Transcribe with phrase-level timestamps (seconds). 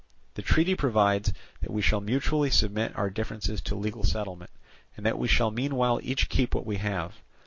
[0.33, 1.31] The treaty provides
[1.61, 4.49] that we shall mutually submit our differences to legal settlement,
[4.97, 7.17] and that we shall meanwhile each keep what we have.